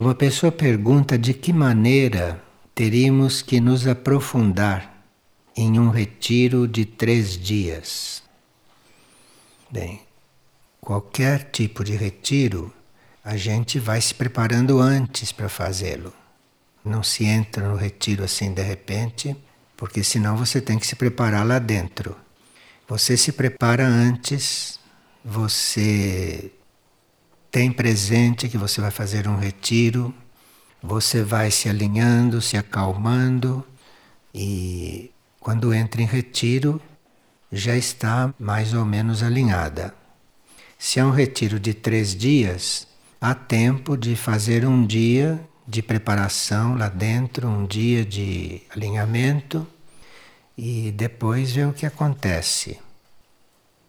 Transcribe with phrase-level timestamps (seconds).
[0.00, 2.40] Uma pessoa pergunta de que maneira
[2.72, 5.04] teríamos que nos aprofundar
[5.56, 8.22] em um retiro de três dias.
[9.68, 10.00] Bem,
[10.80, 12.72] qualquer tipo de retiro,
[13.24, 16.14] a gente vai se preparando antes para fazê-lo.
[16.84, 19.36] Não se entra no retiro assim de repente,
[19.76, 22.16] porque senão você tem que se preparar lá dentro.
[22.86, 24.78] Você se prepara antes,
[25.24, 26.52] você
[27.50, 30.14] tem presente que você vai fazer um retiro,
[30.82, 33.64] você vai se alinhando, se acalmando
[34.34, 36.80] e quando entra em retiro
[37.50, 39.94] já está mais ou menos alinhada.
[40.78, 42.86] Se é um retiro de três dias,
[43.20, 49.66] há tempo de fazer um dia de preparação lá dentro, um dia de alinhamento
[50.56, 52.78] e depois ver o que acontece.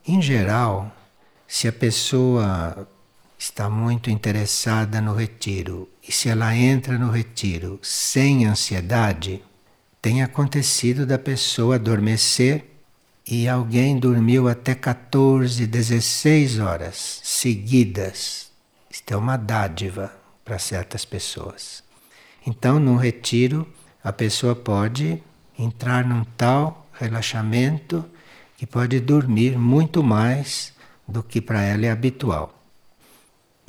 [0.08, 0.92] Em geral,
[1.48, 2.88] se a pessoa
[3.40, 9.42] está muito interessada no retiro e se ela entra no retiro sem ansiedade,
[10.02, 12.66] tem acontecido da pessoa adormecer
[13.26, 18.52] e alguém dormiu até 14, 16 horas seguidas.
[18.92, 20.12] Isto é uma dádiva
[20.44, 21.82] para certas pessoas.
[22.46, 23.66] Então, num retiro,
[24.04, 25.24] a pessoa pode
[25.58, 28.04] entrar num tal relaxamento
[28.58, 30.74] que pode dormir muito mais
[31.08, 32.59] do que para ela é habitual.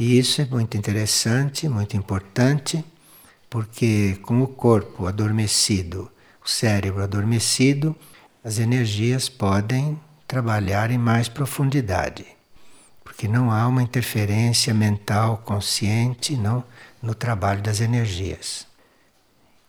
[0.00, 2.82] E isso é muito interessante, muito importante,
[3.50, 6.10] porque com o corpo adormecido,
[6.42, 7.94] o cérebro adormecido,
[8.42, 12.24] as energias podem trabalhar em mais profundidade,
[13.04, 16.64] porque não há uma interferência mental consciente não,
[17.02, 18.66] no trabalho das energias.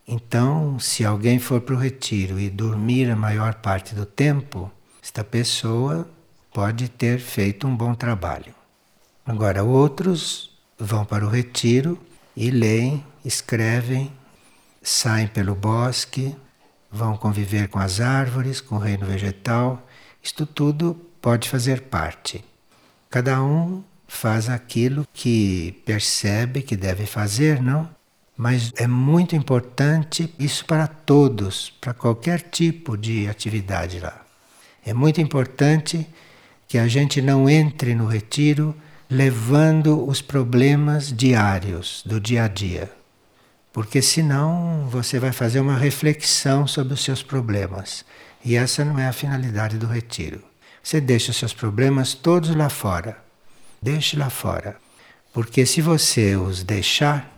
[0.07, 4.71] Então, se alguém for para o retiro e dormir a maior parte do tempo,
[5.03, 6.09] esta pessoa
[6.53, 8.60] pode ter feito um bom trabalho.
[9.25, 11.99] Agora, outros vão para o retiro
[12.35, 14.11] e leem, escrevem,
[14.81, 16.35] saem pelo bosque,
[16.91, 19.87] vão conviver com as árvores, com o reino vegetal.
[20.21, 22.43] Isto tudo pode fazer parte.
[23.09, 27.89] Cada um faz aquilo que percebe que deve fazer, não?
[28.35, 34.25] Mas é muito importante isso para todos, para qualquer tipo de atividade lá.
[34.85, 36.07] É muito importante
[36.67, 38.75] que a gente não entre no retiro
[39.11, 42.89] levando os problemas diários do dia a dia.
[43.73, 48.05] Porque senão você vai fazer uma reflexão sobre os seus problemas.
[48.43, 50.41] E essa não é a finalidade do retiro.
[50.81, 53.21] Você deixa os seus problemas todos lá fora.
[53.81, 54.77] Deixe lá fora.
[55.33, 57.29] Porque se você os deixar,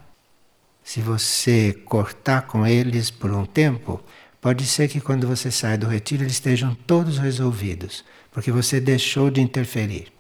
[0.84, 4.00] se você cortar com eles por um tempo,
[4.40, 9.32] pode ser que quando você saia do retiro eles estejam todos resolvidos, porque você deixou
[9.32, 10.13] de interferir.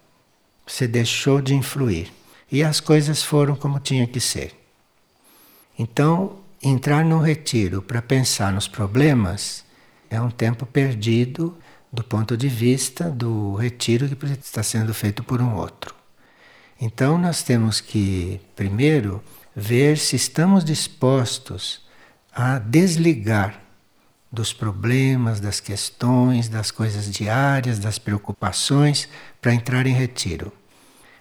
[0.65, 2.11] Você deixou de influir.
[2.51, 4.53] E as coisas foram como tinha que ser.
[5.77, 9.63] Então, entrar num retiro para pensar nos problemas
[10.09, 11.57] é um tempo perdido
[11.91, 15.95] do ponto de vista do retiro que está sendo feito por um outro.
[16.79, 19.23] Então, nós temos que, primeiro,
[19.55, 21.81] ver se estamos dispostos
[22.33, 23.62] a desligar
[24.33, 29.07] dos problemas, das questões, das coisas diárias, das preocupações,
[29.39, 30.51] para entrar em retiro.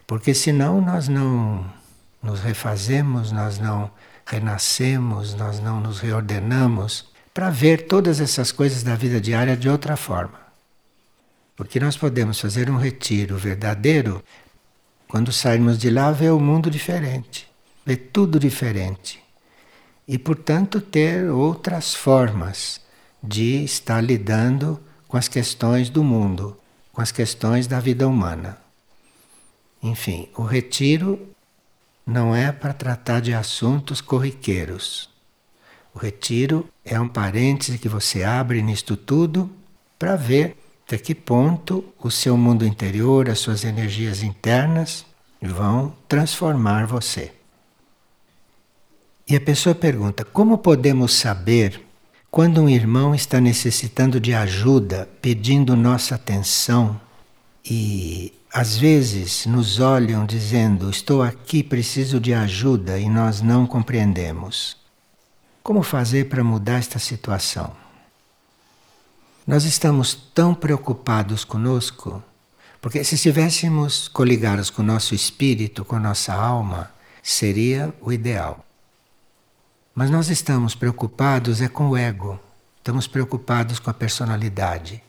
[0.07, 1.71] Porque senão nós não
[2.23, 3.91] nos refazemos, nós não
[4.25, 9.95] renascemos, nós não nos reordenamos para ver todas essas coisas da vida diária de outra
[9.95, 10.41] forma.
[11.55, 14.25] Porque nós podemos fazer um retiro verdadeiro
[15.07, 17.47] quando sairmos de lá ver o mundo diferente,
[17.85, 19.23] ver tudo diferente.
[20.09, 22.82] E, portanto, ter outras formas
[23.23, 26.57] de estar lidando com as questões do mundo,
[26.93, 28.59] com as questões da vida humana.
[29.83, 31.29] Enfim, o retiro
[32.07, 35.11] não é para tratar de assuntos corriqueiros.
[35.95, 39.51] O retiro é um parêntese que você abre nisto tudo
[39.99, 40.57] para ver
[40.87, 45.07] até que ponto o seu mundo interior, as suas energias internas
[45.41, 47.33] vão transformar você.
[49.29, 51.83] E a pessoa pergunta: como podemos saber
[52.33, 56.99] quando um irmão está necessitando de ajuda, pedindo nossa atenção
[57.63, 64.79] e às vezes nos olham dizendo: Estou aqui, preciso de ajuda e nós não compreendemos.
[65.63, 67.71] Como fazer para mudar esta situação?
[69.47, 72.23] Nós estamos tão preocupados conosco,
[72.81, 76.91] porque se estivéssemos coligados com o nosso espírito, com a nossa alma,
[77.23, 78.65] seria o ideal.
[79.95, 82.41] Mas nós estamos preocupados é com o ego,
[82.79, 85.03] estamos preocupados com a personalidade,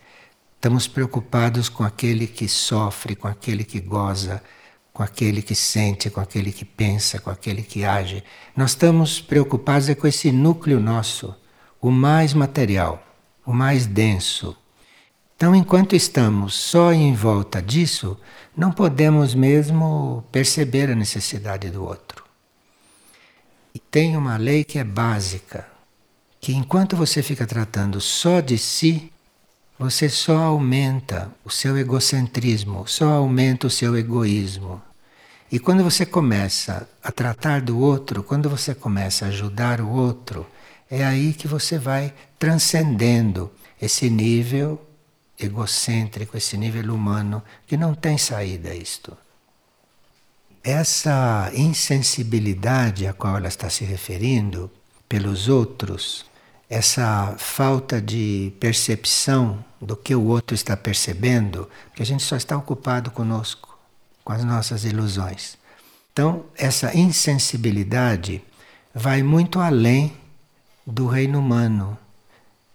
[0.56, 4.44] estamos preocupados com aquele que sofre, com aquele que goza,
[4.92, 8.26] com aquele que sente, com aquele que pensa, com aquele que age.
[8.58, 11.34] Nós estamos preocupados é com esse núcleo nosso,
[11.82, 13.02] o mais material,
[13.46, 14.54] o mais denso.
[15.38, 18.20] Então, enquanto estamos só em volta disso,
[18.56, 22.13] não podemos mesmo perceber a necessidade do outro.
[23.74, 25.68] E tem uma lei que é básica,
[26.40, 29.12] que enquanto você fica tratando só de si,
[29.80, 34.82] você só aumenta o seu egocentrismo, só aumenta o seu egoísmo.
[35.52, 40.46] E quando você começa a tratar do outro, quando você começa a ajudar o outro,
[40.90, 44.80] é aí que você vai transcendendo esse nível
[45.40, 49.18] egocêntrico, esse nível humano que não tem saída isto.
[50.64, 54.72] Essa insensibilidade a qual ela está se referindo
[55.10, 56.26] pelos outros
[56.70, 62.58] essa falta de percepção do que o outro está percebendo, porque a gente só está
[62.58, 63.78] ocupado conosco,
[64.24, 65.58] com as nossas ilusões.
[66.12, 68.42] Então, essa insensibilidade
[68.96, 70.14] vai muito além
[70.88, 71.98] do reino humano.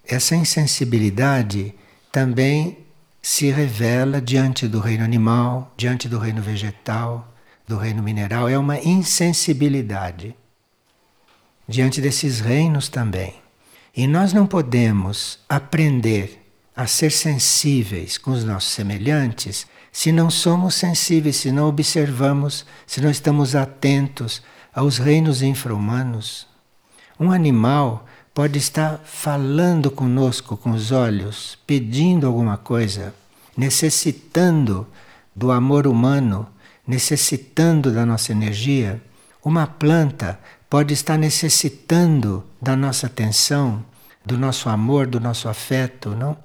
[0.07, 1.75] Essa insensibilidade
[2.13, 2.79] também
[3.23, 7.27] se revela diante do reino animal, diante do reino vegetal,
[7.69, 8.49] do reino mineral.
[8.49, 10.35] É uma insensibilidade
[11.69, 13.35] diante desses reinos também.
[13.95, 16.45] E nós não podemos aprender
[16.75, 23.01] a ser sensíveis com os nossos semelhantes se não somos sensíveis, se não observamos, se
[23.01, 24.43] não estamos atentos
[24.73, 26.47] aos reinos infra-humanos.
[27.19, 33.13] Um animal pode estar falando conosco com os olhos, pedindo alguma coisa,
[33.57, 34.87] necessitando
[35.35, 36.47] do amor humano,
[36.89, 39.01] necessitando da nossa energia.
[39.45, 40.41] Uma planta
[40.71, 43.85] pode estar necessitando da nossa atenção,
[44.25, 46.37] do nosso amor, do nosso afeto, não?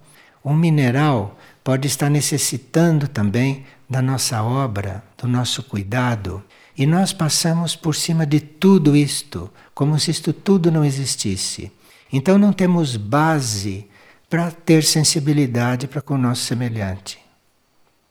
[0.44, 6.44] Um mineral pode estar necessitando também da nossa obra, do nosso cuidado.
[6.78, 11.72] E nós passamos por cima de tudo isto, como se isto tudo não existisse.
[12.12, 13.88] Então não temos base
[14.30, 17.20] para ter sensibilidade para com o nosso semelhante.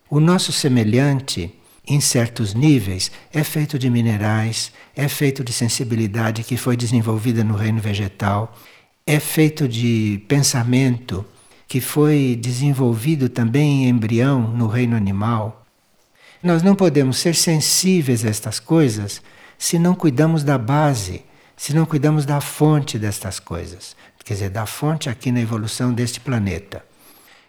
[0.09, 1.55] O nosso semelhante
[1.87, 7.55] em certos níveis, é feito de minerais, é feito de sensibilidade que foi desenvolvida no
[7.55, 8.57] reino vegetal,
[9.07, 11.25] é feito de pensamento
[11.67, 15.65] que foi desenvolvido também em embrião no reino animal.
[16.43, 19.23] Nós não podemos ser sensíveis a estas coisas
[19.59, 21.23] se não cuidamos da base,
[21.57, 26.21] se não cuidamos da fonte destas coisas, quer dizer, da fonte aqui na evolução deste
[26.21, 26.85] planeta.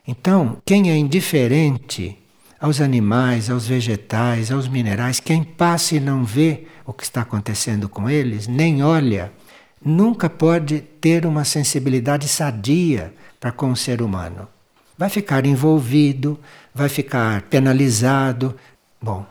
[0.07, 2.17] Então, quem é indiferente
[2.63, 5.19] aos animais, aos vegetais, aos minerais.
[5.19, 9.33] Quem passa e não vê o que está acontecendo com eles, nem olha,
[9.83, 14.47] nunca pode ter uma sensibilidade sadia para com o ser humano.
[14.97, 16.39] Vai ficar envolvido,
[16.73, 18.55] vai ficar penalizado.
[19.01, 19.25] Bom,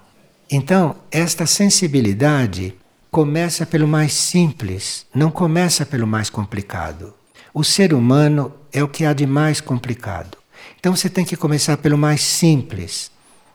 [0.50, 2.74] então esta sensibilidade
[3.10, 7.14] começa pelo mais simples, não começa pelo mais complicado.
[7.54, 10.36] O ser humano é o que há de mais complicado.
[10.78, 13.10] Então você tem que começar pelo mais simples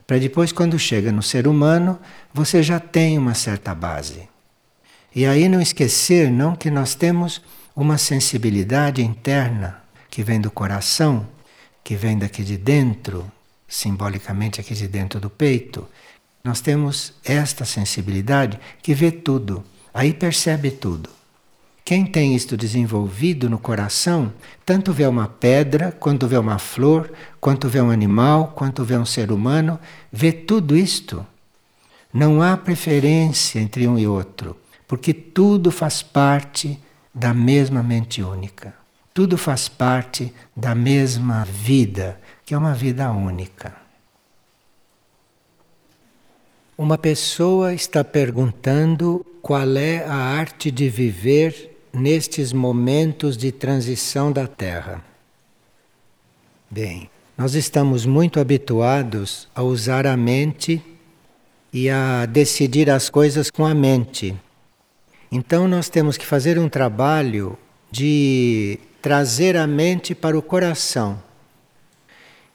[0.07, 1.99] para depois, quando chega no ser humano,
[2.33, 4.29] você já tem uma certa base.
[5.13, 7.41] E aí não esquecer, não, que nós temos
[7.75, 11.27] uma sensibilidade interna que vem do coração,
[11.83, 13.29] que vem daqui de dentro,
[13.67, 15.85] simbolicamente aqui de dentro do peito.
[16.41, 19.61] Nós temos esta sensibilidade que vê tudo,
[19.93, 21.16] aí percebe tudo.
[21.87, 24.33] Quem tem isto desenvolvido no coração,
[24.65, 29.05] tanto vê uma pedra, quanto vê uma flor, quanto vê um animal, quanto vê um
[29.05, 29.79] ser humano,
[30.11, 31.25] vê tudo isto.
[32.13, 36.77] Não há preferência entre um e outro, porque tudo faz parte
[37.15, 38.73] da mesma mente única.
[39.13, 43.73] Tudo faz parte da mesma vida, que é uma vida única.
[46.77, 54.47] Uma pessoa está perguntando qual é a arte de viver nestes momentos de transição da
[54.47, 55.03] Terra?
[56.69, 60.81] Bem, nós estamos muito habituados a usar a mente
[61.73, 64.35] e a decidir as coisas com a mente.
[65.31, 67.57] Então nós temos que fazer um trabalho
[67.91, 71.21] de trazer a mente para o coração.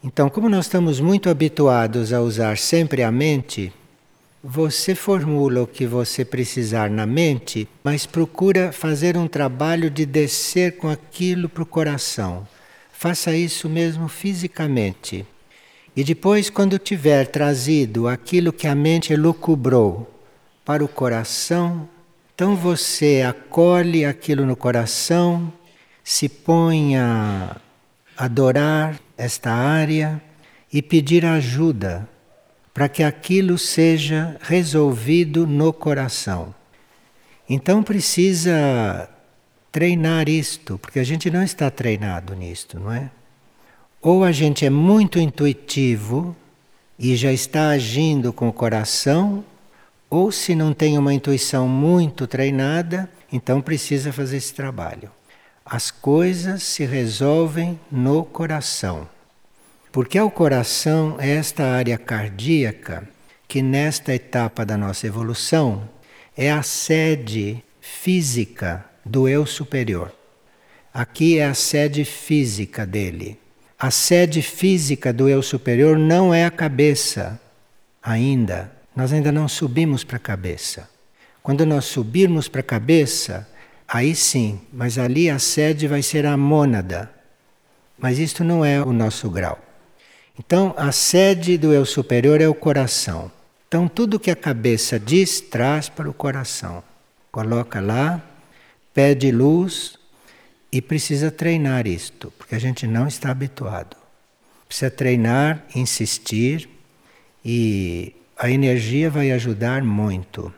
[0.05, 3.73] Então, como nós estamos muito habituados a usar sempre a mente,
[4.45, 10.77] você formula o que você precisar na mente, mas procura fazer um trabalho de descer
[10.79, 12.47] com aquilo para o coração.
[12.93, 15.25] Faça isso mesmo fisicamente.
[15.95, 20.13] E depois, quando tiver trazido aquilo que a mente elucubrou
[20.65, 21.89] para o coração,
[22.35, 25.53] então você acolhe aquilo no coração,
[26.03, 27.57] se põe a
[28.17, 30.21] adorar esta área
[30.73, 32.09] e pedir ajuda
[32.73, 36.55] para que aquilo seja resolvido no coração.
[37.49, 39.09] Então precisa
[39.71, 43.11] treinar isto, porque a gente não está treinado nisto, não é?
[44.01, 46.37] Ou a gente é muito intuitivo
[46.99, 49.45] e já está agindo com o coração,
[50.11, 55.11] ou se não tem uma intuição muito treinada, então precisa fazer esse trabalho.
[55.65, 59.09] As coisas se resolvem no coração.
[59.93, 63.07] Porque é o coração, é esta área cardíaca,
[63.47, 65.87] que nesta etapa da nossa evolução
[66.35, 70.11] é a sede física do eu superior.
[70.95, 73.39] Aqui é a sede física dele.
[73.79, 77.39] A sede física do eu superior não é a cabeça
[78.03, 78.73] ainda.
[78.97, 80.89] Nós ainda não subimos para a cabeça.
[81.43, 83.47] Quando nós subirmos para a cabeça,
[83.87, 87.11] aí sim, mas ali a sede vai ser a mônada.
[87.99, 89.72] Mas isto não é o nosso grau.
[90.39, 93.31] Então, a sede do eu superior é o coração.
[93.69, 96.83] Então, tudo que a cabeça diz, traz para o coração.
[97.31, 98.21] Coloca lá,
[98.95, 99.99] pede luz
[100.71, 103.97] e precisa treinar isto, porque a gente não está habituado.
[104.67, 106.69] Precisa treinar, insistir
[107.45, 110.53] e a energia vai ajudar muito.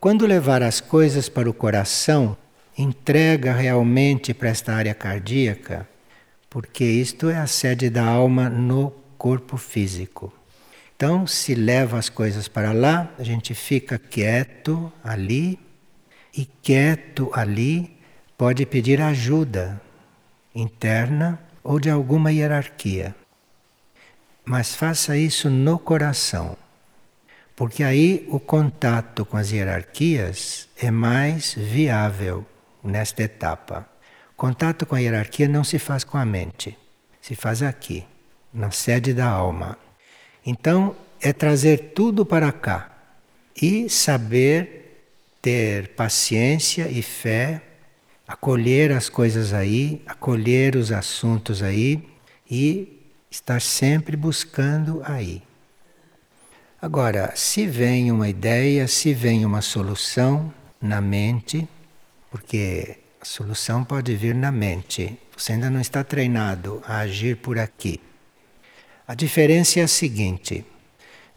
[0.00, 2.36] Quando levar as coisas para o coração,
[2.76, 5.86] entrega realmente para esta área cardíaca
[6.50, 10.32] porque isto é a sede da alma no corpo físico.
[10.96, 15.58] Então, se leva as coisas para lá, a gente fica quieto ali,
[16.36, 17.96] e quieto ali
[18.36, 19.80] pode pedir ajuda
[20.54, 23.14] interna ou de alguma hierarquia.
[24.44, 26.56] Mas faça isso no coração,
[27.54, 32.46] porque aí o contato com as hierarquias é mais viável
[32.82, 33.88] nesta etapa.
[34.38, 36.78] Contato com a hierarquia não se faz com a mente,
[37.20, 38.04] se faz aqui,
[38.54, 39.76] na sede da alma.
[40.46, 42.88] Então, é trazer tudo para cá
[43.60, 45.08] e saber
[45.42, 47.60] ter paciência e fé,
[48.28, 52.08] acolher as coisas aí, acolher os assuntos aí
[52.48, 52.96] e
[53.28, 55.42] estar sempre buscando aí.
[56.80, 61.68] Agora, se vem uma ideia, se vem uma solução na mente,
[62.30, 65.18] porque solução pode vir na mente.
[65.36, 68.00] Você ainda não está treinado a agir por aqui.
[69.06, 70.64] A diferença é a seguinte: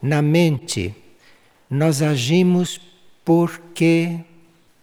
[0.02, 0.96] na mente,
[1.70, 2.80] nós agimos
[3.26, 4.20] porque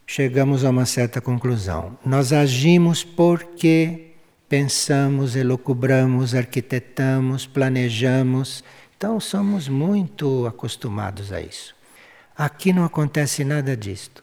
[0.07, 1.99] chegamos a uma certa conclusão.
[2.05, 4.13] Nós agimos porque
[4.47, 8.63] pensamos, elocubramos, arquitetamos, planejamos.
[8.97, 11.75] Então somos muito acostumados a isso.
[12.37, 14.23] Aqui não acontece nada disto.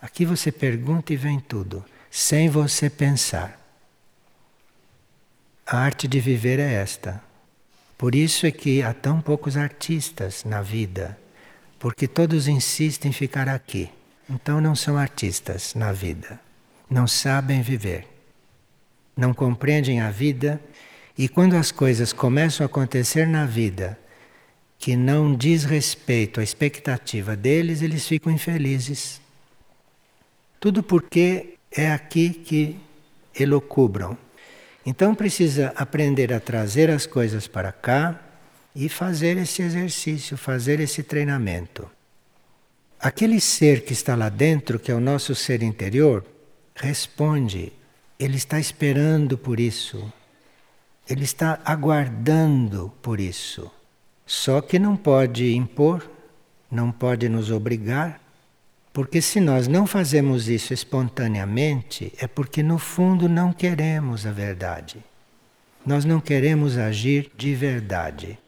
[0.00, 3.58] Aqui você pergunta e vem tudo sem você pensar.
[5.66, 7.22] A arte de viver é esta.
[7.96, 11.18] Por isso é que há tão poucos artistas na vida,
[11.78, 13.88] porque todos insistem em ficar aqui.
[14.28, 16.38] Então não são artistas na vida.
[16.90, 18.06] Não sabem viver.
[19.16, 20.60] Não compreendem a vida
[21.16, 23.98] e quando as coisas começam a acontecer na vida
[24.78, 29.18] que não diz respeito à expectativa deles, eles ficam infelizes.
[30.60, 32.78] Tudo porque é aqui que
[33.38, 34.16] elocubram.
[34.84, 38.20] Então precisa aprender a trazer as coisas para cá
[38.74, 41.88] e fazer esse exercício, fazer esse treinamento.
[42.98, 46.24] Aquele ser que está lá dentro, que é o nosso ser interior,
[46.74, 47.72] responde,
[48.18, 50.12] ele está esperando por isso.
[51.08, 53.70] Ele está aguardando por isso.
[54.24, 56.08] Só que não pode impor,
[56.70, 58.21] não pode nos obrigar,
[58.92, 65.02] porque se nós não fazemos isso espontaneamente, é porque no fundo não queremos a verdade.
[65.84, 68.38] Nós não queremos agir de verdade.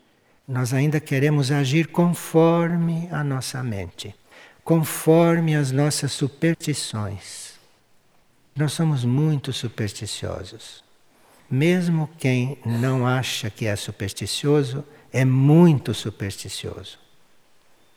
[0.46, 4.14] Nós ainda queremos agir conforme a nossa mente,
[4.62, 7.54] conforme as nossas superstições.
[8.54, 10.84] Nós somos muito supersticiosos.
[11.50, 17.03] Mesmo quem não acha que é supersticioso, é muito supersticioso.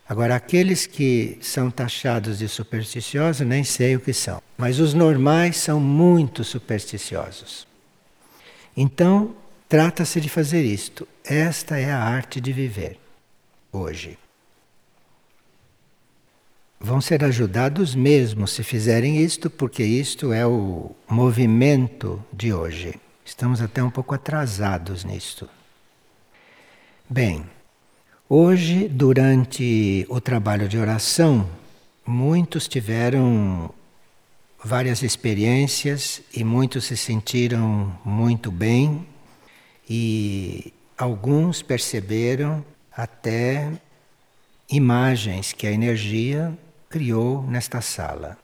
[0.10, 4.42] Agora, aqueles que são taxados de supersticiosos, nem sei o que são.
[4.58, 7.68] Mas os normais são muito supersticiosos.
[8.76, 9.36] Então,
[9.68, 11.06] trata-se de fazer isto.
[11.26, 12.98] Esta é a arte de viver
[13.72, 14.18] hoje.
[16.80, 22.96] Vão ser ajudados mesmo se fizerem isto, porque isto é o movimento de hoje.
[23.26, 25.50] Estamos até um pouco atrasados nisto.
[27.10, 27.44] Bem,
[28.30, 31.50] Hoje, durante o trabalho de oração,
[32.06, 33.74] muitos tiveram
[34.62, 39.08] várias experiências e muitos se sentiram muito bem
[39.90, 43.72] e alguns perceberam até
[44.70, 46.54] imagens que a energia
[46.90, 48.38] criou nesta sala.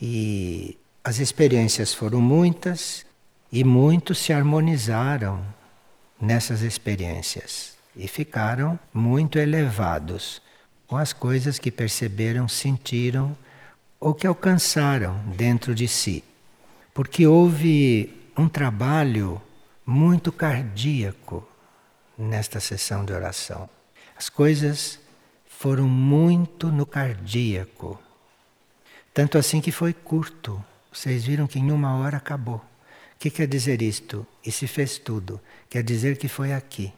[0.00, 3.04] E as experiências foram muitas
[3.50, 5.44] e muitos se harmonizaram
[6.20, 10.40] nessas experiências e ficaram muito elevados
[10.86, 13.36] com as coisas que perceberam, sentiram
[14.00, 16.24] ou que alcançaram dentro de si.
[16.94, 19.42] Porque houve um trabalho
[19.84, 21.46] muito cardíaco
[22.16, 23.68] nesta sessão de oração.
[24.16, 24.98] As coisas
[25.46, 28.00] foram muito no cardíaco.
[29.12, 30.64] Tanto assim que foi curto.
[30.92, 32.56] Vocês viram que em uma hora acabou.
[32.56, 32.62] O
[33.18, 34.26] que quer dizer isto?
[34.44, 35.40] E se fez tudo.
[35.68, 36.92] Quer dizer que foi aqui.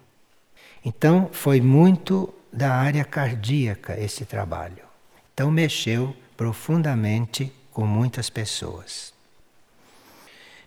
[0.84, 4.84] Então foi muito da área cardíaca esse trabalho.
[5.32, 9.12] Então mexeu profundamente com muitas pessoas.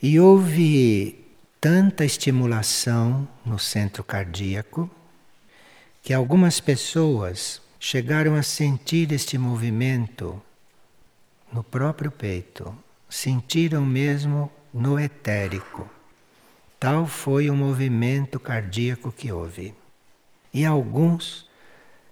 [0.01, 1.23] E houve
[1.59, 4.89] tanta estimulação no centro cardíaco
[6.01, 10.41] que algumas pessoas chegaram a sentir este movimento
[11.51, 12.75] no próprio peito,
[13.09, 15.89] sentiram mesmo no etérico.
[16.79, 19.73] Tal foi o movimento cardíaco que houve.
[20.53, 21.47] E alguns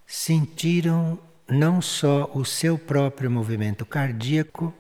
[0.08, 4.74] sentiram não só o seu próprio movimento cardíaco,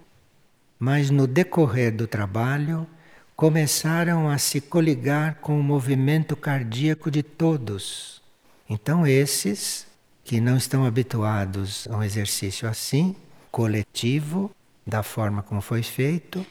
[0.79, 2.87] mas no decorrer do trabalho
[3.35, 8.21] começaram a se coligar com o movimento cardíaco de todos.
[8.69, 9.85] Então, esses
[10.23, 13.15] que não estão habituados a um exercício assim,
[13.51, 14.49] coletivo,
[14.85, 16.45] da forma como foi feito,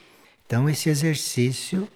[0.47, 1.89] então esse exercício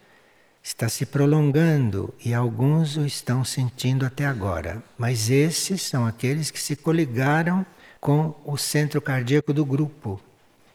[0.65, 4.83] está se prolongando e alguns o estão sentindo até agora.
[4.97, 7.67] Mas esses são aqueles que se coligaram
[8.01, 10.19] com o centro cardíaco do grupo.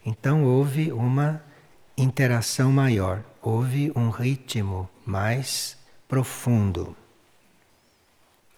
[0.06, 1.44] Então houve uma
[1.98, 5.76] interação maior, houve um ritmo mais
[6.08, 6.96] profundo.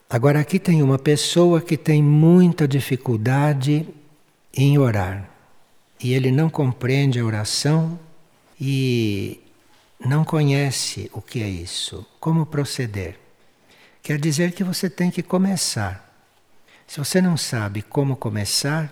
[0.10, 3.88] Agora aqui tem uma pessoa que tem muita dificuldade
[4.54, 5.30] em orar.
[6.04, 7.98] E ele não compreende a oração
[8.60, 9.40] e
[10.06, 13.20] não conhece o que é isso, como proceder.
[14.02, 16.10] Quer dizer que você tem que começar.
[16.88, 18.92] Se você não sabe como começar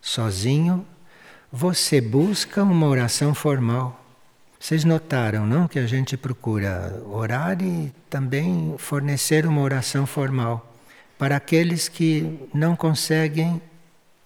[0.00, 0.84] sozinho,
[1.52, 4.04] você busca uma oração formal.
[4.58, 10.74] Vocês notaram, não, que a gente procura orar e também fornecer uma oração formal
[11.16, 13.62] para aqueles que não conseguem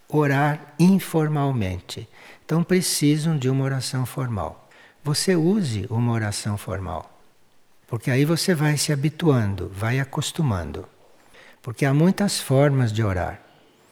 [0.08, 2.08] orar informalmente.
[2.44, 4.63] Então precisam de uma oração formal.
[5.04, 7.20] Você use uma oração formal,
[7.86, 10.88] porque aí você vai se habituando, vai acostumando.
[11.60, 13.38] Porque há muitas formas de orar.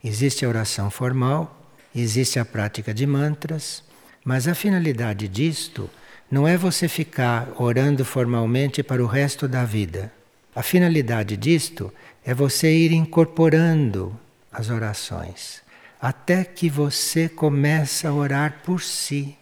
[0.03, 1.55] Existe a oração formal,
[1.95, 3.85] existe a prática de mantras,
[4.25, 5.91] mas a finalidade disto
[6.31, 10.11] não é você ficar orando formalmente para o resto da vida.
[10.55, 11.93] A finalidade disto
[12.25, 14.19] é você ir incorporando
[14.51, 15.61] as orações,
[16.01, 19.37] até que você comece a orar por si.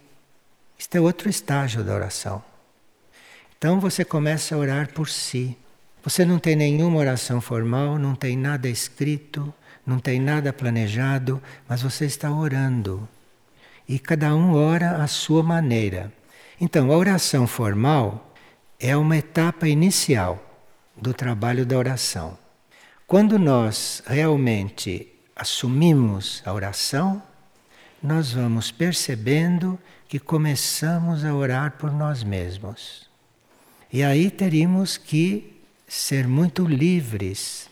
[0.81, 2.43] Este é outro estágio da oração.
[3.55, 5.55] Então você começa a orar por si.
[6.03, 9.53] Você não tem nenhuma oração formal, não tem nada escrito,
[9.85, 11.39] não tem nada planejado,
[11.69, 13.07] mas você está orando.
[13.87, 16.11] E cada um ora à sua maneira.
[16.59, 18.33] Então, a oração formal
[18.79, 20.43] é uma etapa inicial
[20.97, 22.35] do trabalho da oração.
[23.05, 27.21] Quando nós realmente assumimos a oração,
[28.01, 29.77] nós vamos percebendo
[30.11, 33.09] que começamos a orar por nós mesmos.
[33.93, 37.69] E aí teríamos que ser muito livres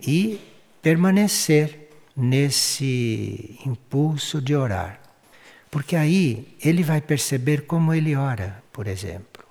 [0.00, 0.40] e
[0.80, 5.02] permanecer nesse impulso de orar.
[5.70, 9.44] Porque aí ele vai perceber como ele ora, por exemplo.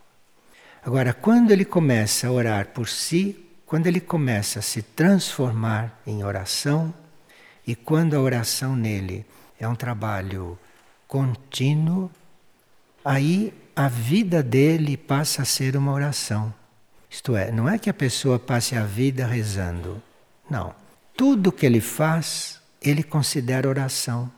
[0.84, 6.24] Agora, quando ele começa a orar por si, quando ele começa a se transformar em
[6.24, 6.92] oração,
[7.68, 9.28] e quando a oração nele
[9.60, 10.58] é um trabalho
[11.08, 12.10] contínuo,
[13.04, 16.54] aí a vida dele passa a ser uma oração.
[17.10, 20.02] Isto é, não é que a pessoa passe a vida rezando.
[20.50, 20.74] Não.
[21.16, 24.32] Tudo que ele faz, ele considera oração.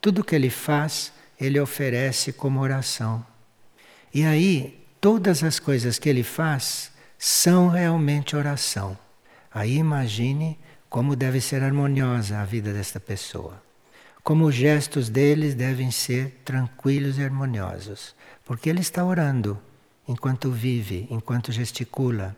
[0.00, 3.24] Tudo que ele faz, ele oferece como oração.
[4.14, 8.96] E aí, todas as coisas que ele faz são realmente oração.
[9.52, 13.60] Aí imagine como deve ser harmoniosa a vida desta pessoa.
[14.26, 18.12] Como os gestos deles devem ser tranquilos e harmoniosos,
[18.44, 19.56] porque ele está orando
[20.08, 22.36] enquanto vive, enquanto gesticula.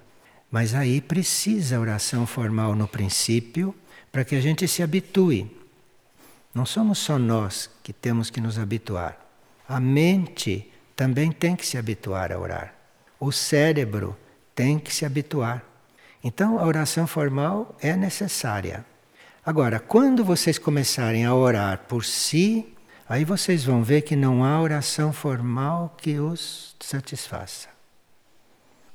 [0.51, 3.75] Mas aí precisa oração formal no princípio
[4.13, 5.51] para que a gente se habitue.
[6.55, 9.19] Não somos só nós que temos que nos habituar.
[9.67, 12.75] A mente também tem que se habituar a orar.
[13.19, 14.15] O cérebro
[14.55, 15.65] tem que se habituar.
[16.23, 18.85] Então a oração formal é necessária.
[19.49, 22.67] Agora, quando vocês começarem a orar por si,
[23.09, 27.71] aí vocês vão ver que não há oração formal que os satisfaça.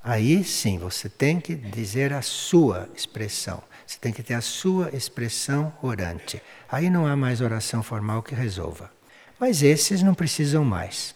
[0.04, 3.64] Aí sim, você tem que dizer a sua expressão.
[3.84, 6.40] Você tem que ter a sua expressão orante.
[6.72, 8.92] Aí não há mais oração formal que resolva.
[9.40, 11.16] Mas esses não precisam mais.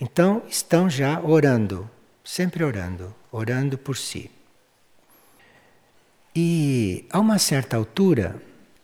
[0.00, 1.90] Então estão já orando,
[2.22, 4.30] sempre orando, orando por si.
[6.36, 8.40] E a uma certa altura,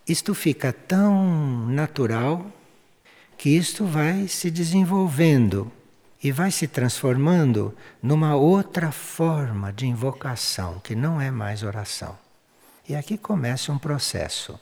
[0.07, 2.51] isto fica tão natural
[3.39, 5.71] que isto vai se desenvolvendo
[6.23, 12.17] e vai se transformando numa outra forma de invocação, que não é mais oração.
[12.89, 14.59] E aqui começa um processo.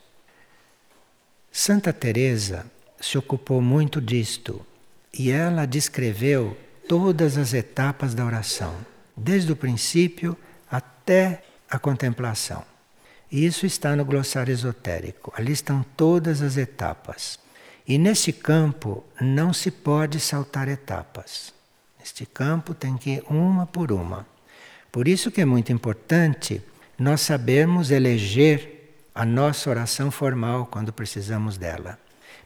[1.53, 2.65] Santa Teresa
[3.01, 4.65] se ocupou muito disto
[5.13, 6.57] e ela descreveu
[6.89, 8.75] todas as etapas da oração,
[9.17, 10.37] desde o princípio
[10.71, 12.70] até a contemplação.
[13.31, 15.33] Isso está no glossário esotérico.
[15.37, 17.39] Ali estão todas as etapas.
[17.87, 21.53] E nesse campo não se pode saltar etapas.
[21.99, 24.27] Neste campo tem que ir uma por uma.
[24.91, 26.63] Por isso que é muito importante
[26.99, 31.99] nós sabermos eleger a nossa oração formal quando precisamos dela.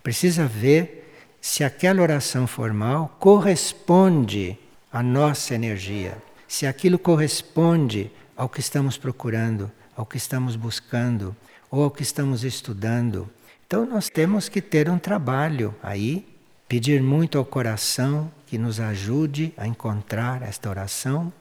[0.03, 1.05] Precisa ver
[1.41, 4.59] se aquela oração formal corresponde
[4.93, 6.17] à nossa energia,
[6.49, 11.35] se aquilo corresponde ao que estamos procurando, ao que estamos buscando
[11.71, 13.29] ou ao que estamos estudando.
[13.67, 16.27] Então nós temos que ter um trabalho aí,
[16.69, 21.33] pedir muito ao coração que nos ajude a encontrar esta oração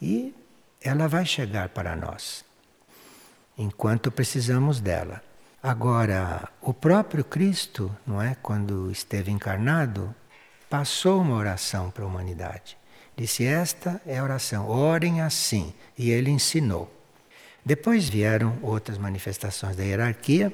[0.00, 0.34] e
[0.80, 2.44] ela vai chegar para nós,
[3.56, 5.22] enquanto precisamos dela.
[5.62, 10.14] Agora, o próprio Cristo, não é, quando esteve encarnado,
[10.70, 12.76] passou uma oração para a humanidade.
[13.16, 15.74] Disse: Esta é a oração, orem assim.
[15.96, 16.97] E ele ensinou.
[17.68, 20.50] Depois vieram outras manifestações da hierarquia,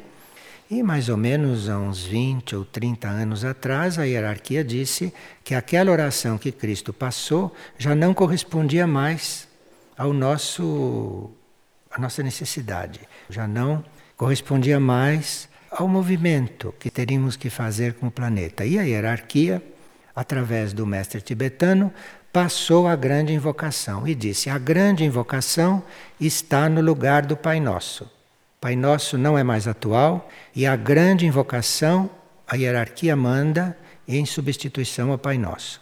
[0.69, 5.55] e mais ou menos há uns 20 ou 30 anos atrás, a hierarquia disse que
[5.55, 9.47] aquela oração que Cristo passou já não correspondia mais
[9.97, 11.31] ao nosso
[11.89, 12.99] à nossa necessidade,
[13.31, 13.85] já não
[14.17, 18.65] correspondia mais ao movimento que teríamos que fazer com o planeta.
[18.67, 19.63] E a hierarquia,
[20.17, 21.93] através do mestre tibetano,
[22.35, 25.85] passou a grande invocação e disse: a grande invocação
[26.21, 28.11] está no lugar do Pai Nosso.
[28.61, 32.11] Pai Nosso não é mais atual e a grande invocação
[32.49, 35.81] a hierarquia manda em substituição ao Pai Nosso.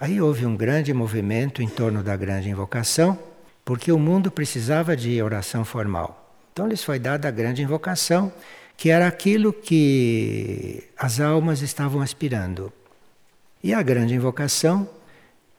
[0.00, 3.18] Aí houve um grande movimento em torno da grande invocação,
[3.62, 6.34] porque o mundo precisava de oração formal.
[6.54, 8.32] Então lhes foi dada a grande invocação,
[8.78, 12.72] que era aquilo que as almas estavam aspirando.
[13.62, 14.88] E a grande invocação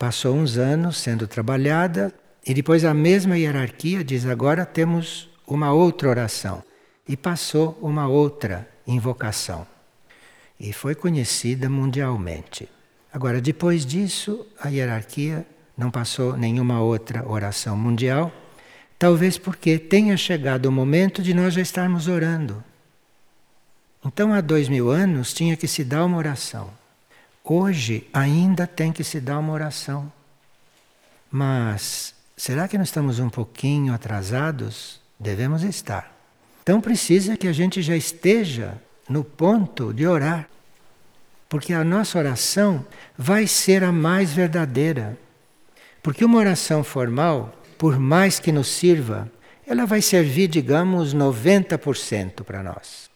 [0.02, 2.12] Passou uns anos sendo trabalhada
[2.44, 6.64] e depois a mesma hierarquia diz agora temos uma outra oração
[7.08, 9.68] e passou uma outra invocação
[10.60, 12.68] e foi conhecida mundialmente.
[13.14, 15.46] Agora depois disso a hierarquia
[15.78, 18.32] não passou nenhuma outra oração mundial,
[18.98, 22.64] talvez porque tenha chegado o momento de nós já estarmos orando.
[24.04, 26.81] Então há dois mil anos tinha que se dar uma oração.
[27.44, 30.12] Hoje ainda tem que se dar uma oração.
[31.30, 35.02] Mas será que nós estamos um pouquinho atrasados?
[35.20, 36.16] Devemos estar.
[36.64, 40.48] Então precisa que a gente já esteja no ponto de orar.
[41.50, 42.86] Porque a nossa oração
[43.18, 45.18] vai ser a mais verdadeira.
[46.02, 49.30] Porque uma oração formal, por mais que nos sirva,
[49.68, 53.11] ela vai servir, digamos, 90% para nós.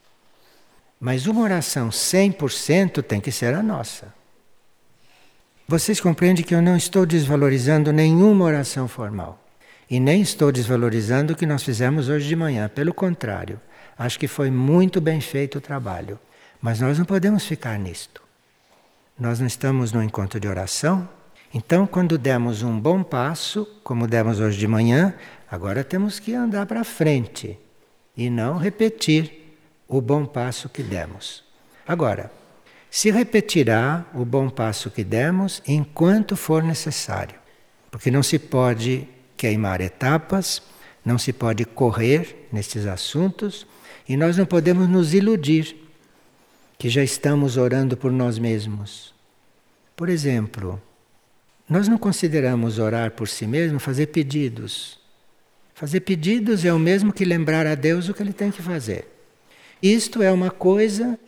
[1.00, 4.14] Mas uma oração 100% tem que ser a nossa.
[5.68, 9.42] Vocês compreendem que eu não estou desvalorizando nenhuma oração formal.
[9.90, 12.70] E nem estou desvalorizando o que nós fizemos hoje de manhã.
[12.70, 13.60] Pelo contrário,
[13.98, 16.20] acho que foi muito bem feito o trabalho.
[16.62, 18.22] Mas nós não podemos ficar nisto.
[19.20, 21.08] Nós não estamos no encontro de oração.
[21.54, 25.14] Então, quando demos um bom passo, como demos hoje de manhã,
[25.50, 27.58] agora temos que andar para frente
[28.16, 29.45] e não repetir
[29.88, 31.44] o bom passo que demos.
[31.88, 32.32] Agora,
[32.90, 37.36] se repetirá o bom passo que demos enquanto for necessário,
[37.92, 40.62] porque não se pode queimar etapas,
[41.04, 43.68] não se pode correr nestes assuntos
[44.08, 45.76] e nós não podemos nos iludir
[46.78, 49.14] que já estamos orando por nós mesmos.
[49.96, 50.82] Por exemplo,
[51.70, 55.00] nós não consideramos orar por si mesmo fazer pedidos.
[55.74, 59.15] Fazer pedidos é o mesmo que lembrar a Deus o que ele tem que fazer.
[59.82, 61.20] Isto é uma coisa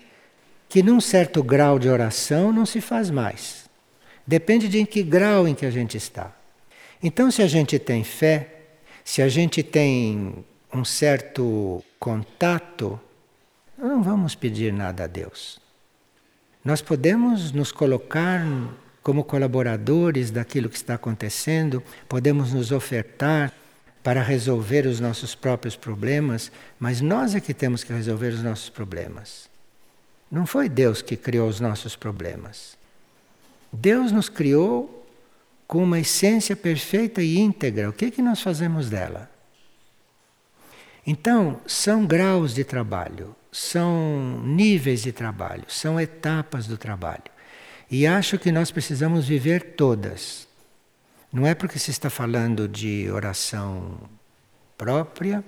[0.69, 3.69] que num certo grau de oração não se faz mais.
[4.25, 6.35] Depende de em que grau em que a gente está.
[7.01, 8.53] Então, se a gente tem fé,
[9.09, 12.99] Se a gente tem um certo contato,
[13.77, 15.61] não vamos pedir nada a Deus.
[16.63, 18.45] Nós podemos nos colocar
[19.01, 23.53] como colaboradores daquilo que está acontecendo, podemos nos ofertar
[24.07, 28.69] para resolver os nossos próprios problemas, mas nós é que temos que resolver os nossos
[28.69, 29.49] problemas.
[30.31, 32.77] Não foi Deus que criou os nossos problemas.
[33.69, 35.05] Deus nos criou
[35.67, 37.89] com uma essência perfeita e íntegra.
[37.89, 39.29] O que, é que nós fazemos dela?
[41.05, 47.29] Então, são graus de trabalho, são níveis de trabalho, são etapas do trabalho.
[47.91, 50.46] E acho que nós precisamos viver todas.
[51.37, 53.99] Não é porque se está falando de oração
[54.75, 55.43] própria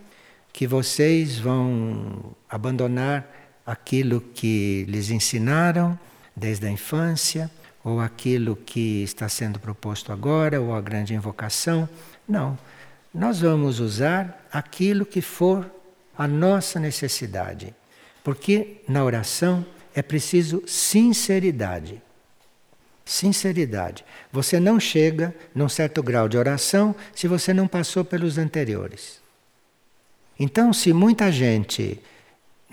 [0.54, 3.28] que vocês vão abandonar
[3.66, 5.98] aquilo que lhes ensinaram
[6.36, 7.50] desde a infância,
[7.84, 11.90] ou aquilo que está sendo proposto agora, ou a grande invocação.
[12.28, 12.56] Não.
[13.12, 15.68] Nós vamos usar aquilo que for
[16.16, 17.74] a nossa necessidade.
[18.24, 22.00] Porque na oração é preciso sinceridade.
[23.10, 24.06] Sinceridade.
[24.32, 29.20] Você não chega num certo grau de oração se você não passou pelos anteriores.
[30.40, 32.00] Então, se muita gente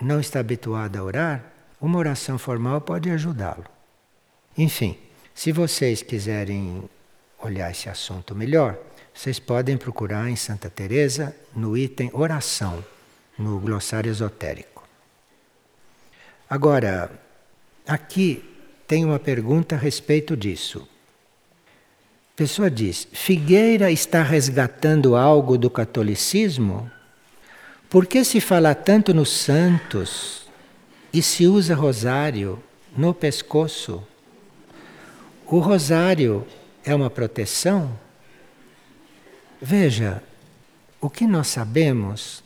[0.01, 1.42] não está habituada a orar,
[1.81, 3.64] uma oração formal pode ajudá-lo.
[4.59, 4.99] Enfim,
[5.35, 6.85] se vocês quiserem
[7.38, 8.79] olhar esse assunto melhor,
[9.14, 12.85] vocês podem procurar em Santa Teresa no item oração,
[13.38, 14.87] no glossário esotérico.
[16.46, 17.11] Agora,
[17.87, 18.55] aqui
[18.87, 20.87] tem uma pergunta a respeito disso.
[22.33, 26.90] A pessoa diz: Figueira está resgatando algo do catolicismo?
[27.88, 30.46] Por que se fala tanto nos santos
[31.12, 32.62] e se usa rosário
[32.96, 34.07] no pescoço?
[35.46, 36.46] O rosário
[36.85, 37.99] é uma proteção?
[39.62, 40.22] Veja,
[41.01, 42.42] o que nós sabemos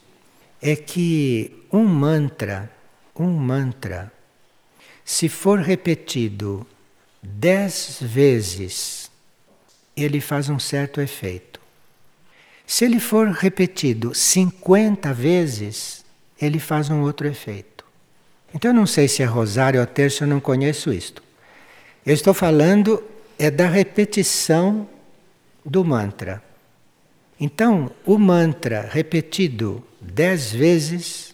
[0.61, 2.71] é que um mantra,
[3.19, 4.13] um mantra,
[5.11, 6.65] se for repetido
[7.21, 9.11] dez vezes,
[9.97, 11.61] ele faz um certo efeito.
[12.65, 16.05] Se ele for repetido 50 vezes,
[16.41, 17.85] ele faz um outro efeito.
[18.55, 21.21] Então eu não sei se é rosário ou terço, eu não conheço isto.
[22.07, 23.03] Eu estou falando
[23.37, 24.89] é da repetição
[25.67, 26.41] do mantra.
[27.39, 31.30] Então, o mantra repetido dez vezes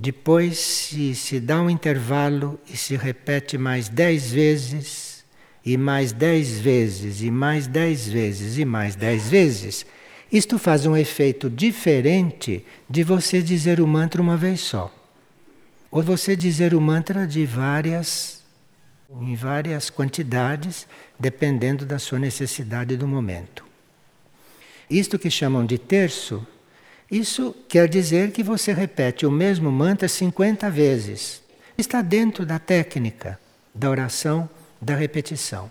[0.00, 5.24] depois se, se dá um intervalo e se repete mais dez vezes,
[5.64, 9.84] e mais dez vezes, e mais dez vezes, e mais dez vezes.
[10.30, 14.94] Isto faz um efeito diferente de você dizer o mantra uma vez só.
[15.90, 18.44] Ou você dizer o mantra de várias,
[19.20, 20.86] em várias quantidades,
[21.18, 23.64] dependendo da sua necessidade do momento.
[24.88, 26.46] Isto que chamam de terço
[27.10, 31.42] isso quer dizer que você repete o mesmo mantra 50 vezes.
[31.76, 33.38] Está dentro da técnica
[33.74, 34.48] da oração
[34.80, 35.70] da repetição.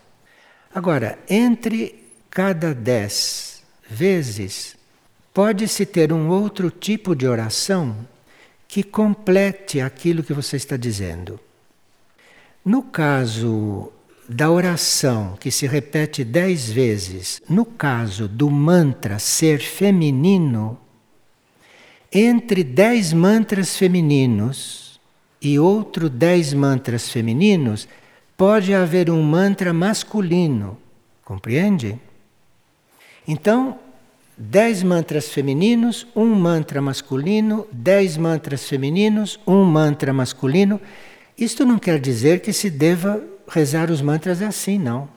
[0.74, 4.76] Agora, entre cada dez vezes,
[5.34, 7.96] pode-se ter um outro tipo de oração
[8.68, 11.40] que complete aquilo que você está dizendo.
[12.66, 13.92] No caso
[14.28, 20.78] da oração que se repete dez vezes, no caso do mantra ser feminino,
[22.12, 25.00] entre dez mantras femininos
[25.42, 27.88] e outro dez mantras femininos,
[28.36, 30.78] pode haver um mantra masculino.
[31.24, 32.00] Compreende?
[33.28, 33.78] Então,
[34.38, 40.80] dez mantras femininos, um mantra masculino, dez mantras femininos, um mantra masculino.
[41.38, 45.10] Isto não quer dizer que se deva rezar os mantras assim, não.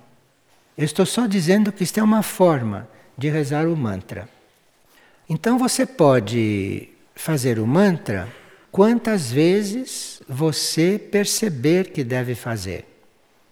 [0.77, 4.29] Eu estou só dizendo que isto é uma forma de rezar o mantra.
[5.33, 8.29] Então você pode fazer o mantra
[8.73, 12.85] quantas vezes você perceber que deve fazer.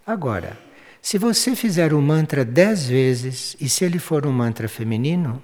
[0.04, 0.58] Agora,
[1.00, 5.40] se você fizer o mantra dez vezes e se ele for um mantra feminino,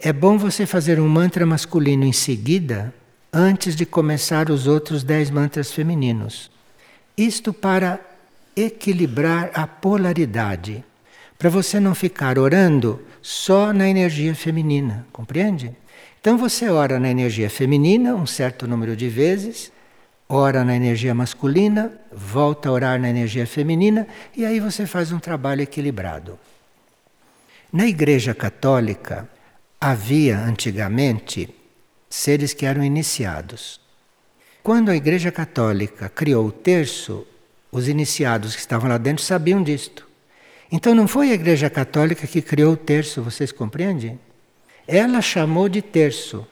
[0.00, 2.94] é bom você fazer um mantra masculino em seguida,
[3.30, 6.50] antes de começar os outros dez mantras femininos.
[7.14, 8.00] Isto para
[8.56, 10.82] equilibrar a polaridade,
[11.38, 15.70] para você não ficar orando só na energia feminina, compreende?
[16.20, 19.70] Então você ora na energia feminina um certo número de vezes,
[20.28, 25.20] ora na energia masculina, volta a orar na energia feminina e aí você faz um
[25.20, 26.36] trabalho equilibrado.
[27.72, 29.28] Na Igreja Católica
[29.80, 31.54] havia antigamente
[32.10, 33.80] seres que eram iniciados.
[34.60, 37.24] Quando a Igreja Católica criou o terço,
[37.70, 40.07] os iniciados que estavam lá dentro sabiam disto.
[40.70, 44.18] Então não foi a Igreja Católica que criou o terço, vocês compreendem?
[44.88, 46.46] ela chamou de terço.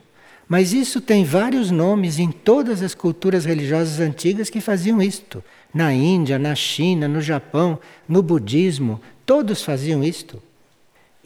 [0.46, 5.42] Mas isso tem vários nomes em todas as culturas religiosas antigas que faziam isto.
[5.74, 10.40] Na Índia, na China, no Japão, no budismo, todos faziam isto.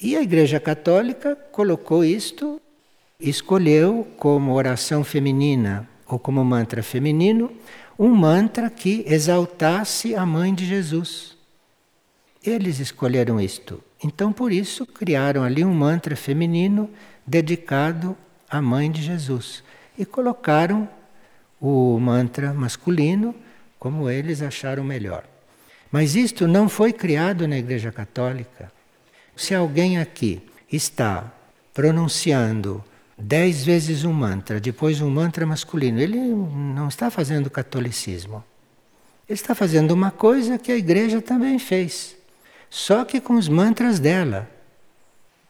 [0.01, 2.59] E a Igreja Católica colocou isto,
[3.19, 7.53] escolheu como oração feminina ou como mantra feminino,
[7.99, 11.30] um mantra que exaltasse a mãe de Jesus.
[12.45, 13.83] Eles escolheram isto.
[14.03, 16.89] Então, por isso, criaram ali um mantra feminino
[17.27, 18.17] dedicado
[18.49, 19.63] à mãe de Jesus.
[19.99, 20.89] E colocaram
[21.61, 23.35] o mantra masculino
[23.79, 25.25] como eles acharam melhor.
[25.93, 28.73] Mas isto não foi criado na Igreja Católica.
[29.37, 31.33] Se alguém aqui está
[31.75, 32.85] pronunciando
[33.19, 38.43] dez vezes um mantra, depois um mantra masculino, ele não está fazendo catolicismo.
[39.29, 42.17] Ele está fazendo uma coisa que a igreja também fez,
[42.71, 44.49] só que com os mantras dela.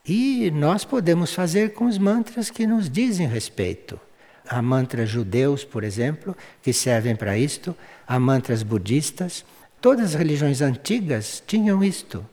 [0.05, 4.01] E nós podemos fazer com os mantras que nos dizem respeito.
[4.49, 7.77] Há mantras judeus, por exemplo, que servem para isto,
[8.09, 9.45] há mantras budistas.
[9.81, 12.27] Todas as religiões antigas tinham isto.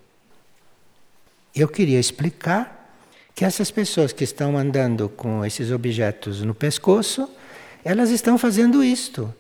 [1.54, 2.78] Eu queria explicar
[3.36, 7.30] que essas pessoas que estão andando com esses objetos no pescoço,
[7.84, 9.34] elas estão fazendo isto.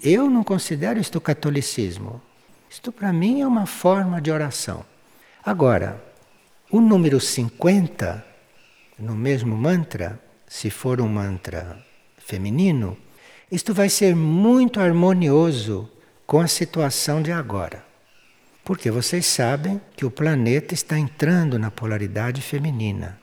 [0.00, 2.22] Eu não considero isto catolicismo.
[2.72, 4.82] Isto para mim é uma forma de oração.
[5.44, 6.02] Agora,
[6.70, 8.24] o número 50,
[8.98, 11.84] no mesmo mantra, se for um mantra
[12.16, 12.96] feminino,
[13.50, 15.86] isto vai ser muito harmonioso
[16.26, 17.84] com a situação de agora.
[18.64, 23.20] Porque vocês sabem que o planeta está entrando na polaridade feminina.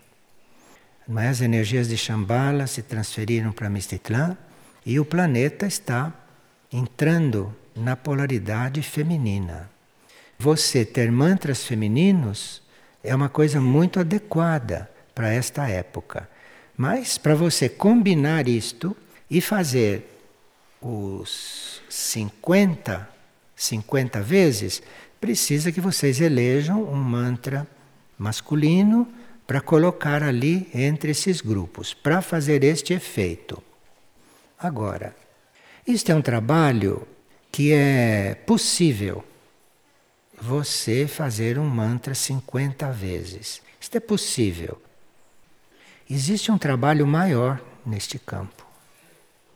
[1.08, 4.38] Mas as energias de Shambhala se transferiram para Mistitlã
[4.86, 6.14] e o planeta está
[6.72, 9.70] entrando na polaridade feminina.
[10.38, 12.62] Você ter mantras femininos
[13.04, 16.30] é uma coisa muito adequada para esta época.
[16.78, 18.96] Mas para você combinar isto
[19.30, 20.10] e fazer
[20.82, 23.08] os 50,
[23.56, 24.82] 50 vezes,
[25.20, 27.68] precisa que vocês elejam um mantra
[28.18, 29.08] masculino
[29.46, 33.62] para colocar ali entre esses grupos, para fazer este efeito.
[34.58, 35.16] Agora,
[35.88, 37.08] isto é um trabalho
[37.52, 39.24] que é possível
[40.42, 43.62] você fazer um mantra 50 vezes.
[43.80, 44.82] Isto é possível.
[46.10, 48.66] Existe um trabalho maior neste campo,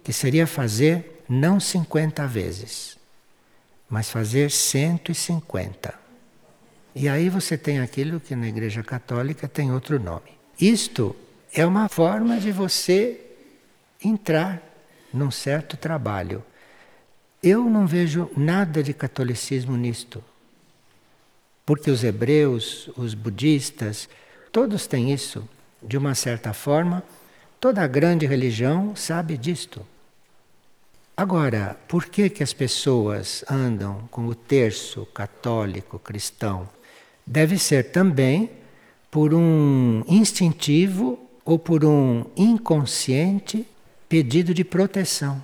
[0.04, 2.98] que seria fazer não 50 vezes,
[3.90, 5.94] mas fazer 150.
[6.96, 10.38] E aí você tem aquilo que na Igreja Católica tem outro nome.
[10.60, 11.16] Isto
[11.54, 13.20] é uma forma de você
[14.04, 14.62] entrar
[15.12, 16.44] num certo trabalho.
[17.44, 20.24] Eu não vejo nada de catolicismo nisto.
[21.66, 24.08] Porque os hebreus, os budistas,
[24.50, 25.48] todos têm isso.
[25.82, 27.04] De uma certa forma,
[27.60, 29.86] toda grande religião sabe disto.
[31.18, 36.68] Agora, por que, que as pessoas andam com o terço católico cristão?
[37.28, 38.50] Deve ser também
[39.12, 43.68] por um instintivo ou por um inconsciente
[44.08, 45.44] pedido de proteção.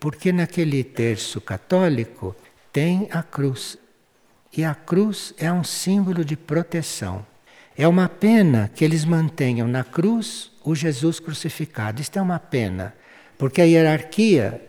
[0.00, 2.34] Porque naquele terço católico
[2.72, 3.78] tem a cruz.
[4.56, 7.24] E a cruz é um símbolo de proteção.
[7.76, 12.00] É uma pena que eles mantenham na cruz o Jesus crucificado.
[12.00, 12.94] Isto é uma pena,
[13.38, 14.60] porque a hierarquia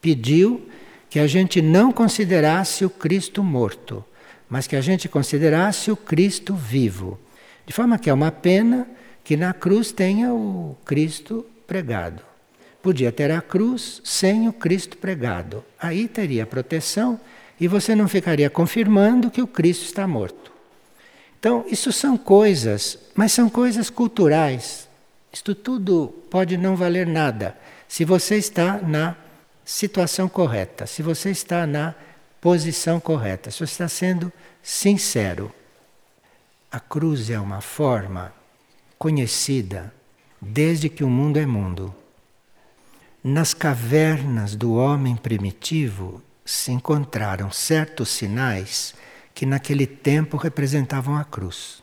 [0.00, 0.68] pediu
[1.08, 4.04] que a gente não considerasse o Cristo morto,
[4.48, 7.18] mas que a gente considerasse o Cristo vivo.
[7.66, 8.86] De forma que é uma pena
[9.22, 12.27] que na cruz tenha o Cristo pregado.
[12.88, 15.62] Podia ter a cruz sem o Cristo pregado.
[15.78, 17.20] Aí teria proteção
[17.60, 20.50] e você não ficaria confirmando que o Cristo está morto.
[21.38, 24.88] Então, isso são coisas, mas são coisas culturais.
[25.30, 29.14] Isto tudo pode não valer nada se você está na
[29.66, 31.94] situação correta, se você está na
[32.40, 35.52] posição correta, se você está sendo sincero.
[36.72, 38.32] A cruz é uma forma
[38.98, 39.92] conhecida
[40.40, 41.94] desde que o mundo é mundo.
[43.30, 48.94] Nas cavernas do homem primitivo se encontraram certos sinais
[49.34, 51.82] que naquele tempo representavam a cruz.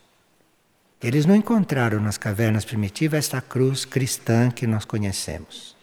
[1.00, 5.76] Eles não encontraram nas cavernas primitivas esta cruz cristã que nós conhecemos.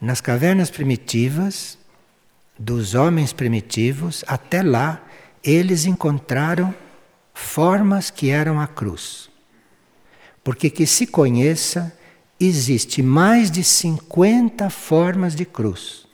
[0.00, 1.76] Nas cavernas primitivas,
[2.56, 5.04] dos homens primitivos, até lá,
[5.42, 6.72] eles encontraram
[7.34, 9.28] formas que eram a cruz.
[10.44, 11.97] Porque que se conheça,
[12.38, 16.06] existe mais de 50 formas de cruz.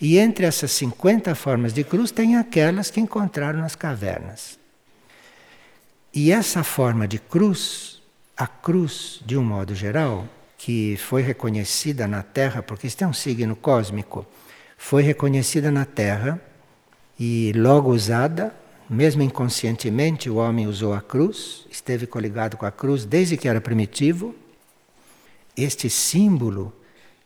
[0.00, 4.58] E entre essas 50 formas de cruz tem aquelas que encontraram nas cavernas.
[6.14, 7.98] E essa forma de cruz
[8.38, 10.24] a cruz, de um modo geral,
[10.56, 14.24] que foi reconhecida na Terra, porque isso é um signo cósmico,
[14.76, 16.40] foi reconhecida na Terra
[17.18, 18.54] e logo usada,
[18.88, 23.60] mesmo inconscientemente, o homem usou a cruz, esteve coligado com a cruz desde que era
[23.60, 24.32] primitivo.
[25.58, 26.72] Este símbolo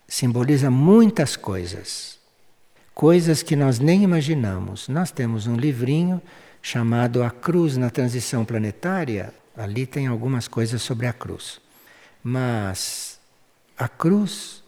[0.08, 2.18] simboliza muitas coisas,
[2.94, 4.88] coisas que nós nem imaginamos.
[4.88, 6.20] Nós temos um livrinho
[6.62, 11.60] chamado A Cruz na Transição Planetária, ali tem algumas coisas sobre a cruz.
[12.24, 13.20] Mas
[13.76, 14.64] a cruz,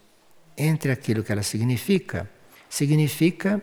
[0.55, 2.29] entre aquilo que ela significa,
[2.69, 3.59] significa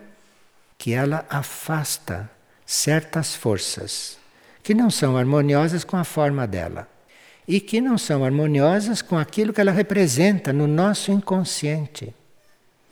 [0.76, 2.28] que ela afasta
[2.66, 4.18] certas forças
[4.64, 6.91] que não são harmoniosas com a forma dela
[7.47, 12.14] e que não são harmoniosas com aquilo que ela representa no nosso inconsciente.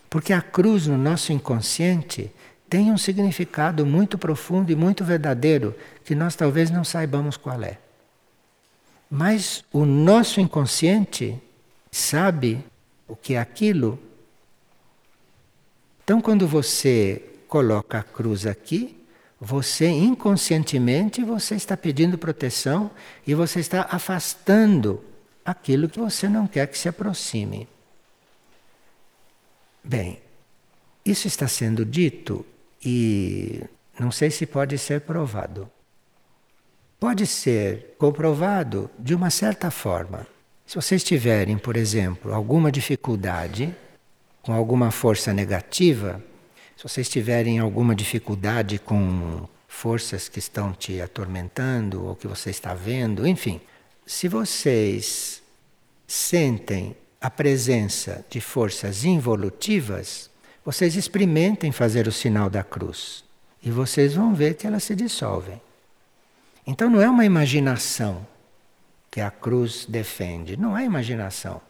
[0.09, 2.32] Porque a cruz no nosso inconsciente
[2.68, 5.74] tem um significado muito profundo e muito verdadeiro
[6.05, 7.78] que nós talvez não saibamos qual é.
[9.11, 11.36] Mas o nosso inconsciente
[11.90, 12.64] sabe
[13.09, 13.98] o que é aquilo.
[16.05, 18.99] Então, quando você coloca a cruz aqui,
[19.41, 22.91] você inconscientemente você está pedindo proteção
[23.26, 25.03] e você está afastando
[25.43, 27.66] aquilo que você não quer que se aproxime.
[29.82, 30.20] Bem,
[31.05, 32.45] isso está sendo dito
[32.84, 33.62] e
[33.99, 35.70] não sei se pode ser provado.
[36.99, 40.26] Pode ser comprovado de uma certa forma.
[40.66, 43.74] Se vocês tiverem, por exemplo, alguma dificuldade
[44.43, 46.22] com alguma força negativa,
[46.81, 52.72] se vocês tiverem alguma dificuldade com forças que estão te atormentando ou que você está
[52.72, 53.61] vendo, enfim,
[54.07, 55.43] se vocês
[56.07, 60.31] sentem a presença de forças involutivas,
[60.64, 63.24] vocês experimentem fazer o sinal da cruz
[63.62, 65.61] e vocês vão ver que elas se dissolvem.
[66.66, 68.26] Então não é uma imaginação
[69.11, 70.57] que a cruz defende.
[70.57, 71.61] Não é imaginação.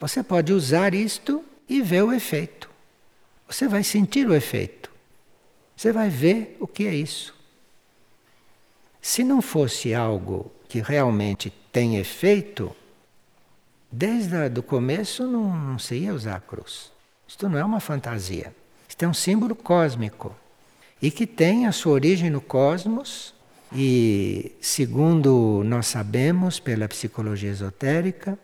[0.00, 2.74] Você pode usar isto e ver o efeito.
[3.48, 4.90] Você vai sentir o efeito.
[5.76, 7.34] Você vai ver o que é isso.
[9.00, 12.74] Se não fosse algo que realmente tem efeito,
[13.90, 16.90] desde o começo não, não se ia usar a cruz.
[17.28, 18.54] Isto não é uma fantasia.
[18.88, 20.34] Isto é um símbolo cósmico
[21.00, 23.34] e que tem a sua origem no cosmos
[23.72, 28.38] e, segundo nós sabemos pela psicologia esotérica,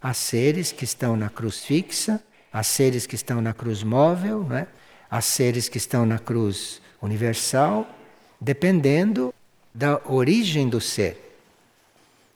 [0.00, 2.22] há seres que estão na cruz fixa,
[2.56, 4.66] há seres que estão na cruz móvel, não é?
[5.10, 7.86] há seres que estão na cruz universal,
[8.40, 9.32] dependendo
[9.74, 11.38] da origem do ser.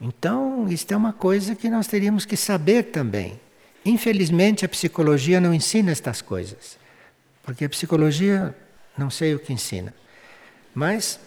[0.00, 3.40] Então, isto é uma coisa que nós teríamos que saber também.
[3.84, 6.78] Infelizmente, a psicologia não ensina estas coisas,
[7.42, 8.54] porque a psicologia
[8.96, 9.94] não sei o que ensina.
[10.74, 11.18] Mas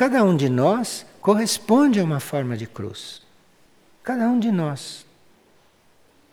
[0.00, 3.20] Cada um de nós corresponde a uma forma de cruz.
[4.02, 5.04] Cada um de nós.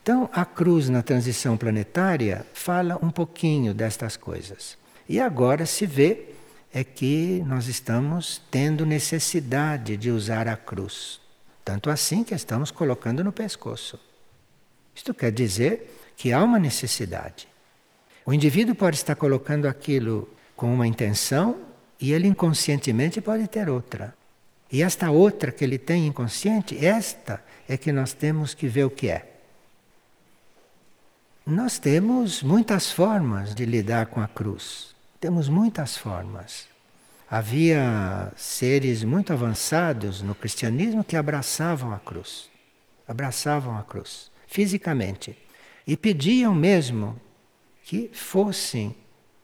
[0.07, 4.77] Então, a cruz na transição planetária fala um pouquinho destas coisas.
[5.09, 6.29] E agora se vê
[6.73, 11.19] é que nós estamos tendo necessidade de usar a cruz.
[11.65, 13.99] Tanto assim que estamos colocando no pescoço.
[14.95, 17.45] Isto quer dizer que há uma necessidade.
[18.25, 21.57] O indivíduo pode estar colocando aquilo com uma intenção
[21.99, 24.15] e ele inconscientemente pode ter outra.
[24.71, 28.89] E esta outra que ele tem inconsciente, esta é que nós temos que ver o
[28.89, 29.33] que é.
[31.49, 34.93] Nós temos muitas formas de lidar com a cruz.
[35.17, 36.67] Temos muitas formas.
[37.31, 42.49] Havia seres muito avançados no cristianismo que abraçavam a cruz.
[43.07, 45.37] Abraçavam a cruz, fisicamente.
[45.87, 47.17] E pediam mesmo
[47.85, 48.93] que fossem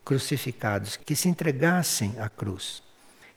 [0.04, 2.84] crucificados, que se entregassem à cruz.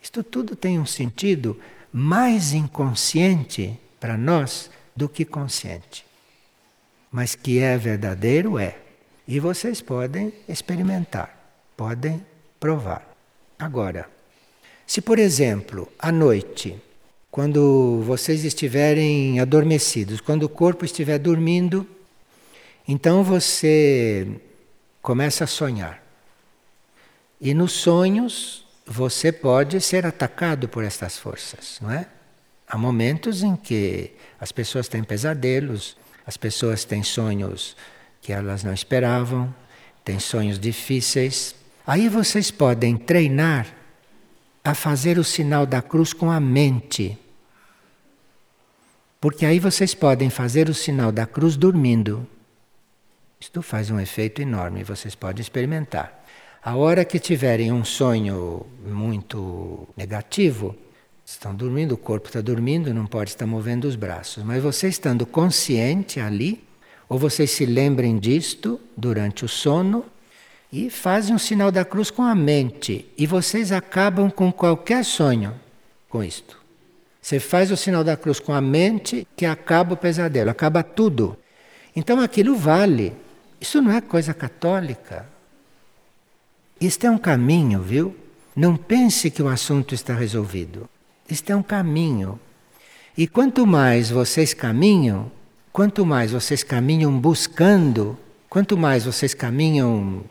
[0.02, 1.56] Isto tudo tem um sentido
[1.92, 6.05] mais inconsciente para nós do que consciente.
[7.16, 8.76] Mas que é verdadeiro, é.
[9.26, 11.34] E vocês podem experimentar,
[11.74, 12.22] podem
[12.60, 13.10] provar.
[13.58, 14.06] Agora,
[14.86, 16.76] se por exemplo, à noite,
[17.30, 21.88] quando vocês estiverem adormecidos, quando o corpo estiver dormindo,
[22.86, 24.28] então você
[25.00, 26.02] começa a sonhar.
[27.40, 32.06] E nos sonhos você pode ser atacado por estas forças, não é?
[32.68, 35.96] Há momentos em que as pessoas têm pesadelos,
[36.26, 37.76] as pessoas têm sonhos
[38.20, 39.54] que elas não esperavam,
[40.04, 41.54] têm sonhos difíceis.
[41.86, 43.66] Aí vocês podem treinar
[44.64, 47.16] a fazer o sinal da cruz com a mente.
[49.20, 52.26] Porque aí vocês podem fazer o sinal da cruz dormindo.
[53.38, 56.24] Isto faz um efeito enorme, vocês podem experimentar.
[56.62, 60.74] A hora que tiverem um sonho muito negativo,
[61.26, 64.44] Estão dormindo, o corpo está dormindo, não pode estar movendo os braços.
[64.44, 66.64] Mas você estando consciente ali,
[67.08, 70.04] ou vocês se lembrem disto durante o sono
[70.72, 73.10] e fazem um sinal da cruz com a mente.
[73.18, 75.52] E vocês acabam com qualquer sonho
[76.08, 76.60] com isto.
[77.20, 81.36] Você faz o sinal da cruz com a mente que acaba o pesadelo, acaba tudo.
[81.94, 83.12] Então aquilo vale.
[83.60, 85.26] Isso não é coisa católica.
[86.80, 88.14] Isto é um caminho, viu?
[88.54, 90.88] Não pense que o assunto está resolvido.
[91.28, 92.38] Isto é um caminho.
[93.16, 95.30] E quanto mais vocês caminham,
[95.72, 98.16] quanto mais vocês caminham buscando,
[98.48, 100.22] quanto mais vocês caminham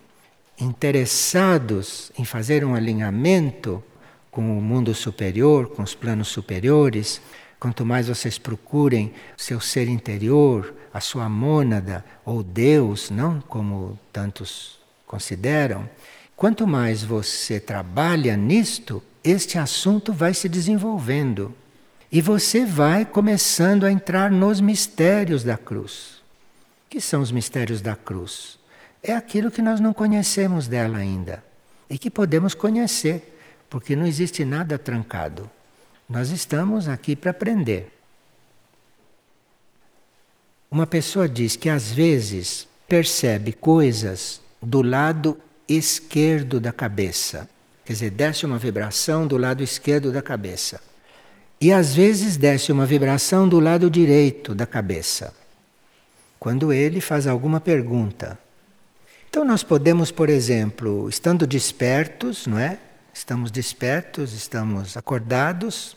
[0.59, 3.83] interessados em fazer um alinhamento
[4.31, 7.21] com o mundo superior, com os planos superiores,
[7.59, 14.79] quanto mais vocês procurem seu ser interior, a sua mônada ou Deus, não como tantos
[15.05, 15.89] consideram,
[16.35, 21.53] quanto mais você trabalha nisto, este assunto vai se desenvolvendo.
[22.11, 26.21] E você vai começando a entrar nos mistérios da cruz.
[26.85, 28.59] O que são os mistérios da cruz?
[29.01, 31.43] É aquilo que nós não conhecemos dela ainda
[31.89, 33.37] e que podemos conhecer,
[33.69, 35.49] porque não existe nada trancado.
[36.07, 37.91] Nós estamos aqui para aprender.
[40.69, 47.49] Uma pessoa diz que às vezes percebe coisas do lado esquerdo da cabeça.
[47.85, 50.81] Quer dizer, desce uma vibração do lado esquerdo da cabeça.
[51.61, 55.33] E às vezes desce uma vibração do lado direito da cabeça.
[56.39, 58.37] Quando ele faz alguma pergunta.
[59.29, 62.79] Então nós podemos, por exemplo, estando despertos, não é?
[63.13, 65.95] Estamos despertos, estamos acordados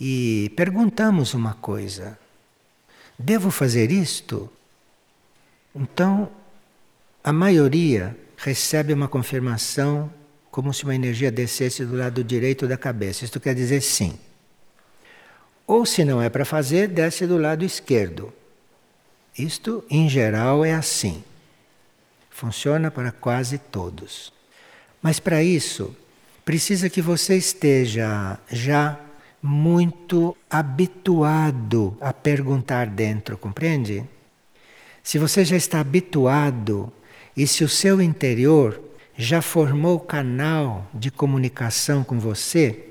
[0.00, 2.18] e perguntamos uma coisa.
[3.18, 4.50] Devo fazer isto?
[5.74, 6.28] Então,
[7.22, 10.10] a maioria recebe uma confirmação
[10.52, 13.24] como se uma energia descesse do lado direito da cabeça.
[13.24, 14.18] Isto quer dizer sim.
[15.66, 18.30] Ou se não é para fazer, desce do lado esquerdo.
[19.36, 21.24] Isto, em geral, é assim.
[22.28, 24.30] Funciona para quase todos.
[25.00, 25.96] Mas para isso,
[26.44, 29.00] precisa que você esteja já
[29.42, 34.04] muito habituado a perguntar dentro, compreende?
[35.02, 36.92] Se você já está habituado
[37.34, 42.84] e se o seu interior já formou canal de comunicação com você,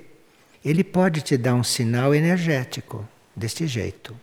[0.63, 4.15] ele pode te dar um sinal energético deste jeito.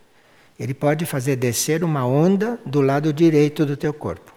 [0.58, 4.32] Ele pode fazer descer uma onda do lado direito do teu corpo.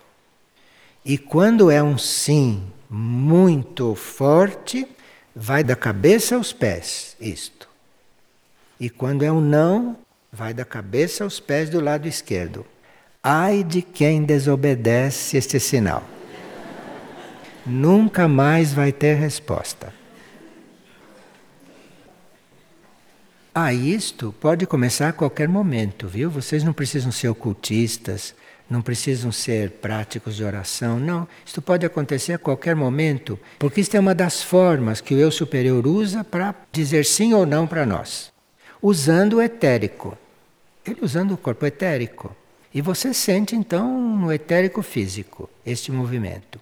[1.04, 4.88] E quando é um sim muito forte,
[5.36, 7.70] vai da cabeça aos pés, isto.
[8.80, 9.98] E quando é um não,
[10.32, 12.66] vai da cabeça aos pés do lado esquerdo.
[13.24, 16.04] Ai de quem desobedece este sinal
[17.66, 19.94] nunca mais vai ter resposta.
[23.54, 26.30] Ah, isto pode começar a qualquer momento, viu?
[26.30, 28.34] Vocês não precisam ser ocultistas,
[28.70, 31.28] não precisam ser práticos de oração, não.
[31.46, 35.30] Isto pode acontecer a qualquer momento, porque isto é uma das formas que o eu
[35.30, 38.32] superior usa para dizer sim ou não para nós.
[38.82, 40.18] Usando o etérico.
[40.86, 42.34] Ele usando o corpo etérico.
[42.74, 46.58] E você sente então no etérico físico este movimento.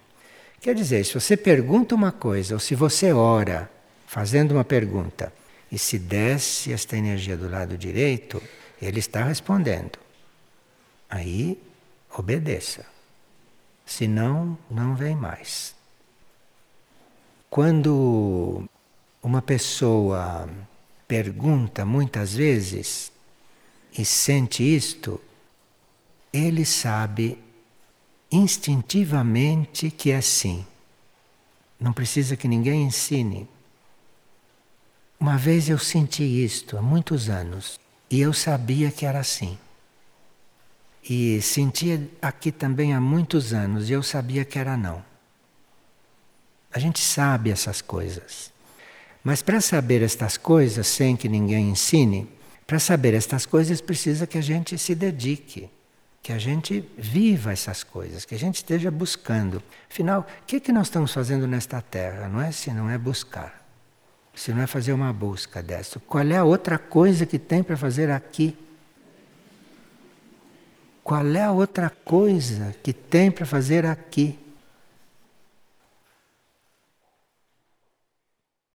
[0.60, 3.70] Quer dizer, se você pergunta uma coisa, ou se você ora
[4.06, 5.32] fazendo uma pergunta,
[5.72, 8.42] e se desce esta energia do lado direito,
[8.82, 9.98] ele está respondendo.
[11.08, 11.60] Aí,
[12.16, 12.84] obedeça.
[13.86, 15.74] Senão, não vem mais.
[17.48, 18.64] Quando
[19.22, 20.48] uma pessoa
[21.08, 23.10] pergunta muitas vezes
[23.96, 25.20] e sente isto,
[26.32, 27.38] ele sabe
[28.30, 30.64] instintivamente que é assim.
[31.78, 33.48] Não precisa que ninguém ensine.
[35.18, 37.78] Uma vez eu senti isto há muitos anos
[38.10, 39.58] e eu sabia que era assim.
[41.02, 45.02] E sentia aqui também há muitos anos e eu sabia que era não.
[46.72, 48.52] A gente sabe essas coisas.
[49.24, 52.28] Mas para saber estas coisas sem que ninguém ensine,
[52.66, 55.68] para saber estas coisas precisa que a gente se dedique
[56.22, 59.62] que a gente viva essas coisas, que a gente esteja buscando.
[59.90, 62.28] Afinal, o que, que nós estamos fazendo nesta terra?
[62.28, 63.66] Não é se não é buscar,
[64.34, 65.98] se não é fazer uma busca dessa.
[66.00, 68.56] Qual é a outra coisa que tem para fazer aqui?
[71.02, 74.38] Qual é a outra coisa que tem para fazer aqui?